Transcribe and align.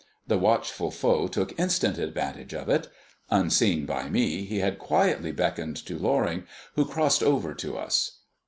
The 0.25 0.39
watchful 0.39 0.89
foe 0.89 1.27
took 1.27 1.59
instant 1.59 1.99
advantage 1.99 2.55
of 2.55 2.69
it. 2.69 2.87
Unseen 3.29 3.85
by 3.85 4.09
me, 4.09 4.45
he 4.45 4.57
had 4.57 4.79
quietly 4.79 5.31
beckoned 5.31 5.75
to 5.85 5.95
Loring, 5.99 6.47
who 6.73 6.85
crossed 6.85 7.21
over 7.21 7.53
to 7.53 7.77
us. 7.77 8.21